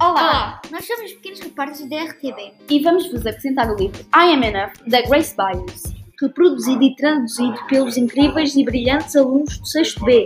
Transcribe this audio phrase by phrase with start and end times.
[0.00, 0.62] Olá, Olá.
[0.70, 2.52] nós somos os pequenos repórteres da RTB.
[2.70, 7.96] E vamos-vos apresentar o livro I Am Enough, da Grace Byers, reproduzido e traduzido pelos
[7.96, 10.24] incríveis e brilhantes alunos do 6 B.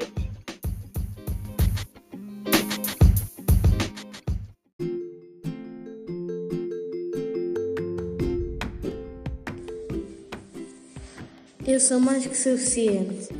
[11.66, 13.30] Eu sou mais que suficiente.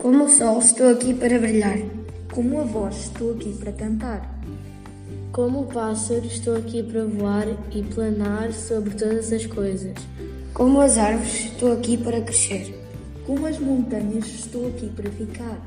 [0.00, 1.78] Como o sol, estou aqui para brilhar.
[2.32, 4.34] Como a voz, estou aqui para cantar.
[5.34, 9.92] Como o pássaro, estou aqui para voar e planar sobre todas as coisas.
[10.52, 12.72] Como as árvores, estou aqui para crescer.
[13.26, 15.60] Como as montanhas, estou aqui para ficar.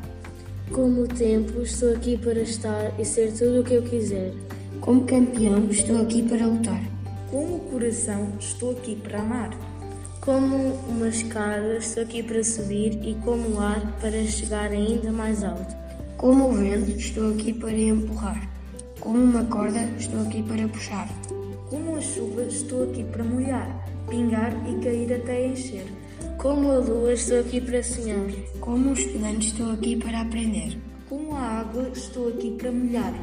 [0.72, 4.31] Como o tempo, estou aqui para estar e ser tudo o que eu quiser.
[4.80, 6.81] Como campeão, estou aqui para lutar.
[7.30, 9.49] Como o coração, estou aqui para amar.
[10.22, 15.44] Como uma escada, estou aqui para subir e como o ar para chegar ainda mais
[15.44, 15.75] alto.
[16.16, 18.56] Como o vento, estou aqui para empurrar.
[19.08, 21.08] Como uma corda, estou aqui para puxar.
[21.69, 25.86] Como a chuva, estou aqui para molhar, pingar e cair até encher.
[26.38, 28.30] Como a lua, estou aqui para sonhar.
[28.59, 30.78] Como um estudante, estou aqui para aprender.
[31.08, 33.13] Como a água, estou aqui para molhar.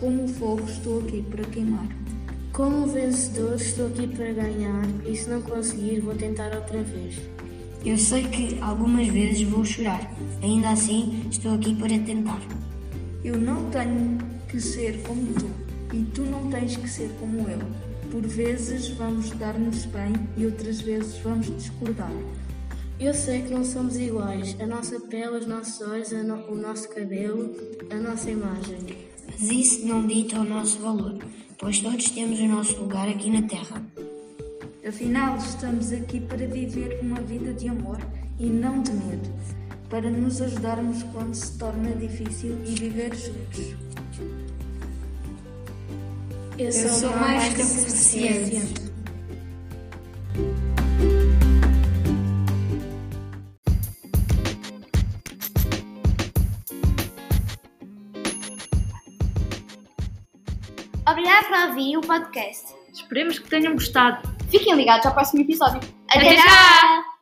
[0.00, 1.86] Como o fogo, estou aqui para queimar.
[2.54, 7.20] Como um vencedor, estou aqui para ganhar e se não conseguir, vou tentar outra vez.
[7.84, 10.10] Eu sei que algumas vezes vou chorar.
[10.42, 12.40] Ainda assim, estou aqui para tentar.
[13.22, 15.50] Eu não tenho que ser como tu
[15.94, 17.58] e tu não tens que ser como eu.
[18.10, 22.10] Por vezes vamos dar-nos bem e outras vezes vamos discordar.
[22.98, 24.56] Eu sei que não somos iguais.
[24.58, 27.54] A nossa pele, os nossos olhos, no- o nosso cabelo,
[27.90, 28.78] a nossa imagem.
[29.28, 31.18] Mas isso não dita o nosso valor,
[31.58, 33.82] pois todos temos o nosso lugar aqui na Terra.
[34.86, 37.98] Afinal, estamos aqui para viver uma vida de amor
[38.38, 39.28] e não de medo,
[39.90, 43.85] para nos ajudarmos quando se torna difícil e viver juntos.
[46.58, 48.62] Eu sou mais que suficiente.
[61.06, 62.74] Obrigada por ouvir o podcast.
[62.92, 64.26] Esperemos que tenham gostado.
[64.50, 65.80] Fiquem ligados ao próximo episódio.
[66.08, 67.15] Até já!